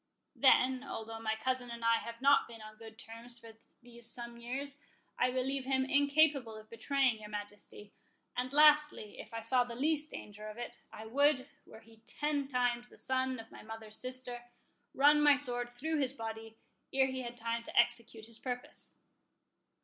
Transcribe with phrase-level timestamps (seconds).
[0.35, 3.51] Then, although my cousin and I have not been on good terms for
[3.83, 4.79] these some years,
[5.19, 7.93] I believe him incapable of betraying your Majesty;
[8.35, 12.47] and lastly, if I saw the least danger of it, I would, were he ten
[12.47, 14.45] times the son of my mother's sister,
[14.95, 16.57] run my sword through his body,
[16.91, 18.93] ere he had time to execute his purpose."